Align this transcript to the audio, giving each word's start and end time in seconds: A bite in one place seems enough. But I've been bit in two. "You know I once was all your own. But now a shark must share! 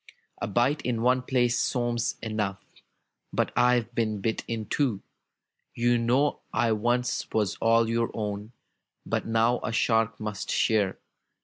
A 0.41 0.47
bite 0.47 0.81
in 0.81 1.03
one 1.03 1.21
place 1.21 1.59
seems 1.61 2.15
enough. 2.23 2.65
But 3.31 3.51
I've 3.55 3.93
been 3.93 4.19
bit 4.19 4.43
in 4.47 4.65
two. 4.65 5.03
"You 5.75 5.99
know 5.99 6.39
I 6.51 6.71
once 6.71 7.27
was 7.31 7.55
all 7.57 7.87
your 7.87 8.09
own. 8.15 8.53
But 9.05 9.27
now 9.27 9.59
a 9.61 9.71
shark 9.71 10.19
must 10.19 10.49
share! 10.49 10.97